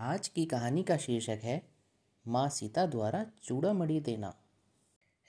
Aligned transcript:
आज 0.00 0.28
की 0.28 0.44
कहानी 0.44 0.82
का 0.82 0.96
शीर्षक 0.96 1.40
है, 1.42 1.62
माँ 2.28 2.48
सीता 2.48 2.86
द्वारा 2.86 3.26
चूड़ामणि 3.42 4.00
देना। 4.00 4.34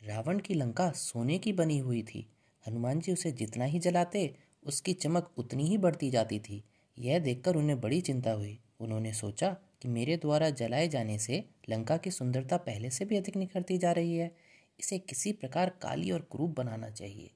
रावण 0.03 0.39
की 0.39 0.53
लंका 0.53 0.91
सोने 0.91 1.37
की 1.37 1.53
बनी 1.53 1.77
हुई 1.77 2.03
थी। 2.03 2.29
हनुमान 2.67 2.99
जी 2.99 3.11
उसे 3.11 3.31
जितना 3.31 3.65
ही 3.65 3.79
जलाते, 3.79 4.35
उसकी 4.63 4.93
चमक 4.93 5.31
उतनी 5.37 5.67
ही 5.67 5.77
बढ़ती 5.77 6.09
जाती 6.09 6.39
थी। 6.39 6.63
यह 6.99 7.19
देखकर 7.19 7.55
उन्हें 7.55 7.81
बड़ी 7.81 8.01
चिंता 8.01 8.31
हुई। 8.31 8.59
उन्होंने 8.79 9.13
सोचा 9.13 9.57
कि 9.81 9.87
मेरे 9.87 10.17
द्वारा 10.17 10.49
जलाए 10.49 10.87
जाने 10.87 11.19
से 11.19 11.49
लंका 11.69 11.97
की 11.97 12.11
सुंदरता 12.11 12.57
पहले 12.57 12.89
से 12.89 13.05
भी 13.05 13.17
अधिक 13.17 13.37
निखरती 13.37 13.77
जा 13.77 13.91
रही 13.91 14.15
है। 14.15 14.35
इसे 14.79 14.99
किसी 14.99 15.31
प्रकार 15.31 15.69
काली 15.69 16.11
और 16.11 16.27
क्रूप 16.31 16.49
बनाना 16.49 16.89
चाहिए। 16.89 17.31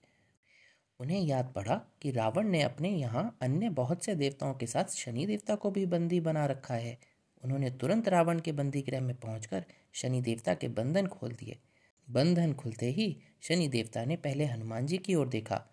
उन्हें 1.00 1.21
याद 1.21 1.54
पड़ा 1.56 1.82
कि 2.02 2.11
रावण 2.11 2.47
ने 2.47 2.61
अपने 2.61 2.89
यहाँ 2.89 3.38
अन्य 3.42 3.70
बहुत 3.70 4.04
से 4.04 4.15
देवताओं 4.15 4.54
के 4.54 4.68
साथ 4.68 4.86
शनि 4.86 5.25
देवता 5.25 5.56
को 5.56 5.71
भी 5.71 5.86
बंदी 5.86 6.20
बना 6.20 6.46
रखा 6.46 6.74
है। 6.74 7.13
उन्होंने 7.43 7.70
तुरंत 7.71 8.07
रावण 8.07 8.39
के 8.39 8.52
बंदी 8.52 8.82
गृह 8.82 9.02
में 9.02 9.15
पहुंचकर 9.15 9.65
शनि 9.93 10.21
देवता 10.21 10.54
के 10.54 10.68
बंधन 10.68 11.07
खोल 11.07 11.32
दिए। 11.32 11.57
बंधन 12.10 12.54
खुलते 12.54 12.92
ही 12.92 13.18
शनि 13.42 13.68
देवता 13.68 14.06
ने 14.06 14.16
पहले 14.16 14.46
हनुमान 14.46 14.86
जी 14.86 14.97
की 14.97 15.16
ओर 15.16 15.28
देखा। 15.28 15.66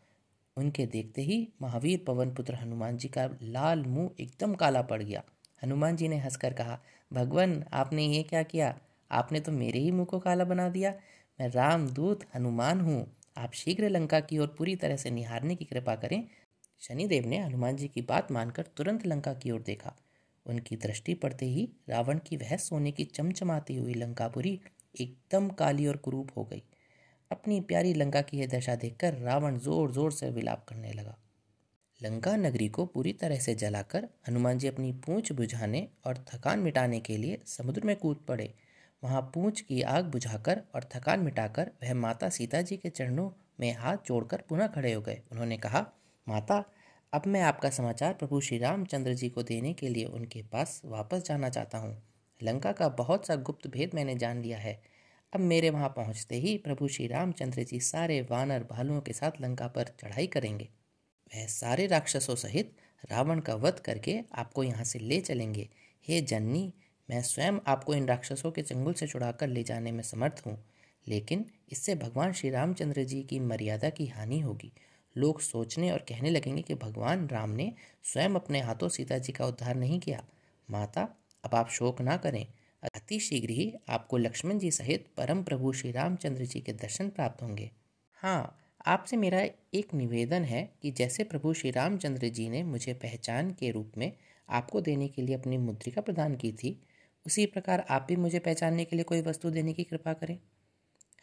उनके 0.56 0.86
देखते 0.86 1.22
ही 1.22 1.48
महावीर 1.62 2.04
पवन 2.06 2.34
पुत्र 2.34 2.54
हनुमान 2.54 2.96
जी 2.96 3.08
का 3.08 3.30
लाल 3.42 3.84
मुँह 3.84 4.10
एकदम 4.20 4.54
काला 4.54 4.82
पड़ 4.82 5.02
गया। 5.02 5.22
हनुमान 5.64 5.96
जी 5.96 6.08
ने 6.08 6.16
हंसकर 6.16 6.52
कहा, 6.52 6.80
भगवान, 7.12 7.64
आपने 7.72 8.06
ये 8.06 8.22
क्या 8.22 8.42
किया? 8.42 8.78
आपने 9.10 9.40
तो 9.40 9.52
मेरे 9.52 9.78
ही 9.78 9.90
मुँह 9.90 10.06
को 10.06 10.18
काला 10.18 10.44
बना 10.44 10.68
दिया। 10.68 10.90
मैं 11.40 11.48
रामदूत 11.48 12.20
हनुमान 12.34 12.80
हूँ। 12.80 13.16
आप 13.36 13.52
शीघ्र 13.52 13.88
लंका 13.88 14.20
की 14.20 14.38
ओर 14.38 14.46
पूरी 14.46 14.76
तरह 14.76 14.96
से 14.96 15.10
निहारने 15.10 15.54
की 15.54 15.64
कृपा 15.64 15.94
करें। 15.96 16.28
शनिदेव 16.80 17.26
ने 17.26 17.38
हनुमान 17.38 17.76
जी 17.76 17.88
की 17.88 18.02
बात 18.02 18.32
मानकर 18.32 18.62
तुरंत 18.62 19.06
लंका 19.06 19.34
की 19.34 19.50
ओर 19.50 19.62
देखा। 19.62 19.96
उनकी 20.46 20.76
दृष्टि 20.76 21.14
पड़ते 21.14 21.46
ही 21.46 21.68
रावण 21.88 22.18
की 22.18 22.36
वह 22.36 22.56
सोने 22.56 22.92
की 22.92 23.04
चमचमाती 23.04 23.76
हुई 23.76 23.94
लंकापुरी 23.94 24.60
एकदम 25.00 25.48
काली 25.48 25.86
और 25.86 25.96
कुरूप 25.96 26.30
हो 26.36 26.44
गई। 26.44 26.62
अपनी 27.30 27.60
प्यारी 27.60 27.94
लंका 27.94 28.20
की 28.22 28.38
यह 28.38 28.46
दशा 28.46 28.74
देखकर 28.76 29.14
रावण 29.14 29.58
ज़ोर 29.58 29.92
ज़ोर 29.92 30.12
से 30.12 30.30
विलाप 30.30 30.64
करने 30.68 30.92
लगा। 30.92 31.16
लंका 32.00 32.34
नगरी 32.36 32.68
को 32.68 32.84
पूरी 32.86 33.12
तरह 33.12 33.38
से 33.38 33.54
जलाकर 33.54 34.08
हनुमान 34.28 34.58
जी 34.58 34.68
अपनी 34.68 34.92
पूंछ 35.06 35.32
बुझाने 35.32 35.86
और 36.06 36.24
थकान 36.28 36.58
मिटाने 36.58 37.00
के 37.00 37.16
लिए 37.16 37.38
समुद्र 37.46 37.82
में 37.84 37.96
कूद 37.96 38.24
पड़े। 38.28 38.52
वहाँ 39.02 39.20
पूंछ 39.34 39.60
की 39.60 39.80
आग 39.82 40.04
बुझाकर 40.04 40.62
और 40.74 40.88
थकान 40.94 41.20
मिटाकर 41.20 41.70
वह 41.82 41.94
माता 41.94 42.28
सीता 42.28 42.60
जी 42.62 42.76
के 42.76 42.90
चरणों 42.90 43.30
में 43.60 43.72
हाथ 43.74 43.96
जोड़कर 44.06 44.42
पुनः 44.48 44.66
खड़े 44.66 44.92
हो 44.92 45.00
गए। 45.02 45.20
उन्होंने 45.32 45.56
कहा, 45.56 45.86
माता 46.26 46.64
अब 47.12 47.22
मैं 47.26 47.40
आपका 47.42 47.68
समाचार 47.70 48.12
प्रभु 48.12 48.40
श्री 48.40 48.56
रामचंद्र 48.58 49.12
जी 49.12 49.28
को 49.28 49.42
देने 49.42 49.72
के 49.72 49.88
लिए 49.88 50.04
उनके 50.06 50.42
पास 50.42 50.80
वापस 50.84 51.22
जाना 51.26 51.48
चाहता 51.48 51.78
हूँ। 51.78 51.96
लंका 52.40 52.72
का 52.72 52.88
बहुत 52.88 53.26
सा 53.26 53.36
गुप्त 53.38 53.66
भेद 53.66 53.94
मैंने 53.94 54.14
जान 54.14 54.42
लिया 54.42 54.58
है। 54.58 54.74
अब 55.32 55.40
मेरे 55.40 55.70
वहाँ 55.70 55.88
पहुँचते 55.88 56.36
ही 56.36 56.56
प्रभु 56.58 56.88
श्री 56.88 57.06
रामचंद्र 57.06 57.62
जी 57.62 57.80
सारे 57.80 58.20
वानर 58.30 58.66
भालुओं 58.70 59.00
के 59.00 59.12
साथ 59.12 59.40
लंका 59.42 59.66
पर 59.68 59.88
चढ़ाई 60.00 60.26
करेंगे। 60.26 60.68
वह 61.32 61.46
सारे 61.46 61.86
राक्षसों 61.86 62.34
सहित 62.36 62.76
रावण 63.10 63.40
का 63.40 63.54
वध 63.56 63.80
करके 63.80 64.18
आपको 64.34 64.62
यहाँ 64.62 64.84
से 64.84 64.98
ले 64.98 65.20
चलेंगे। 65.20 65.68
हे 66.06 66.20
जननी, 66.20 66.72
मैं 67.08 67.22
स्वयं 67.22 67.58
आपको 67.66 67.94
इन 67.94 68.06
राक्षसों 68.08 68.50
के 68.50 68.62
चंगुल 68.62 68.94
से 68.94 69.06
छुड़ाकर 69.06 69.48
ले 69.48 69.62
जाने 69.62 69.92
में 69.92 70.02
समर्थ 70.02 70.42
हूँ, 70.46 70.56
लेकिन 71.06 71.44
इससे 71.72 71.94
भगवान 71.94 72.32
श्री 72.32 72.50
रामचंद्र 72.50 73.04
जी 73.04 73.22
की 73.22 73.40
मर्यादा 73.40 73.90
की 73.90 74.06
हानि 74.06 74.40
होगी। 74.40 74.72
लोग 75.16 75.40
सोचने 75.40 75.90
और 75.90 75.98
कहने 75.98 76.30
लगेंगे 76.30 76.62
कि 76.62 76.74
भगवान 76.74 77.28
राम 77.28 77.50
ने 77.50 77.72
स्वयं 78.02 78.30
अपने 78.30 78.60
हाथों 78.60 78.88
सीता 78.88 79.18
जी 79.18 79.32
का 79.32 79.46
उद्धार 79.46 79.74
नहीं 79.74 80.00
किया। 80.00 80.24
माता, 80.70 81.16
अब 81.44 81.54
आप 81.54 81.68
शोक 81.68 82.00
ना 82.00 82.16
करें। 82.16 82.46
अति 82.82 83.20
शीघ्र 83.20 83.50
ही 83.50 83.74
आपको 83.88 84.16
लक्ष्मण 84.16 84.58
जी 84.58 84.70
सहित 84.70 85.06
परम 85.16 85.42
प्रभु 85.42 85.72
श्री 85.72 85.90
रामचंद्र 85.90 86.44
जी 86.44 86.60
के 86.60 86.72
दर्शन 86.72 87.08
प्राप्त 87.08 87.42
होंगे। 87.42 87.70
हाँ 88.12 88.56
आपसे 88.86 89.16
मेरा 89.16 89.40
एक 89.74 89.94
निवेदन 89.94 90.44
है 90.44 90.72
कि 90.82 90.90
जैसे 90.90 91.24
प्रभु 91.24 91.52
श्री 91.54 91.70
रामचंद्र 91.70 92.28
जी 92.28 92.48
ने 92.48 92.62
मुझे 92.62 92.94
पहचान 92.94 93.50
के 93.50 93.70
रूप 93.70 93.92
में 93.98 94.12
आपको 94.48 94.80
देने 94.80 95.08
के 95.08 95.22
लिए 95.22 95.34
अपनी 95.34 95.58
मुद्रिका 95.58 96.00
प्रदान 96.00 96.36
की 96.36 96.52
थी, 96.52 96.82
उसी 97.26 97.46
प्रकार 97.46 97.86
आप 97.90 98.06
भी 98.08 98.16
मुझे 98.16 98.38
पहचानने 98.38 98.84
के 98.84 98.96
लिए 98.96 99.04
कोई 99.04 99.22
वस्तु 99.22 99.50
देने 99.50 99.72
की 99.72 99.84
कृपा 99.84 100.12
करें। 100.12 100.38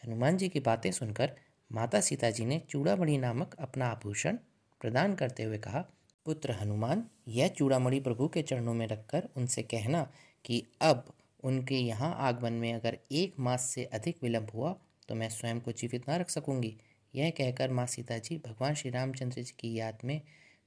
हनुमान 0.06 0.38
जी 0.38 0.50
की 0.50 0.59
बातें 0.59 0.92
सुनकर 0.92 1.31
माता 1.72 2.00
सीता 2.01 2.29
जी 2.29 2.45
ने 2.45 2.61
चूड़ामणि 2.69 3.17
नामक 3.17 3.55
अपना 3.59 3.88
आभूषण 3.88 4.38
प्रदान 4.81 5.16
करते 5.16 5.44
हुए 5.44 5.57
कहा, 5.57 5.79
पुत्र 6.25 6.51
हनुमान, 6.51 7.03
यह 7.28 7.47
चूड़ामणि 7.47 8.00
प्रभु 8.00 8.28
के 8.28 8.41
चरणों 8.41 8.73
में 8.73 8.88
रखकर 8.88 9.28
उनसे 9.38 9.61
कहना 9.63 10.03
कि 10.45 10.63
अब 10.81 11.13
उनके 11.44 11.75
यहाँ 11.75 12.13
आगमन 12.19 12.53
में 12.53 12.73
अगर 12.73 12.97
एक 13.11 13.33
मास 13.39 13.69
से 13.69 13.83
अधिक 13.85 14.23
विलंब 14.23 14.51
हुआ 14.53 14.75
तो 15.09 15.16
मैं 15.16 15.29
स्वयं 15.29 15.59
को 15.59 15.72
जीवित 15.72 16.09
न 16.09 16.13
रख 16.13 16.29
सकूँगी। 16.29 16.75
यह 17.13 17.29
कहकर 17.29 17.72
माँ 17.72 17.85
सीता 17.85 18.17
जी 18.17 18.38
भगवान 18.38 18.73
श्री 18.73 18.89
रामचंद्र 18.91 19.41
जी 19.41 19.53
की 19.59 19.73
याद 19.73 19.99
में 20.05 20.22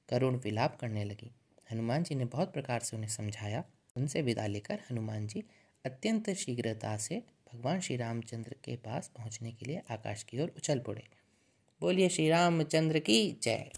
करुण 0.09 0.35
विलाप 0.35 0.77
करने 0.79 1.03
लगी। 1.03 1.31
हनुमान 1.71 2.03
जी 2.03 2.15
ने 2.15 2.25
बहुत 2.25 2.53
प्रकार 2.53 2.79
से 2.79 2.95
उन्हें 2.97 3.09
समझाया। 3.09 3.63
उनसे 3.97 4.21
विदा 4.21 4.45
लेकर 4.47 4.79
हनुमान 4.91 5.27
जी 5.27 5.43
अत्यंत 5.85 6.29
शीघ्रता 6.29 6.95
से 6.97 7.21
भगवान 7.55 7.79
श्री 7.79 7.95
रामचंद्र 7.97 8.55
के 8.63 8.75
पास 8.75 9.11
पहुँचने 9.17 9.51
के 9.51 9.65
लिए 9.65 9.81
आकाश 9.91 10.23
की 10.23 10.41
ओर 10.41 10.53
उछल 10.57 10.79
पड़े। 10.79 11.03
बोलिए 11.81 12.09
श्री 12.09 12.29
रामचंद्र 12.29 12.99
की 12.99 13.37
जय। 13.43 13.71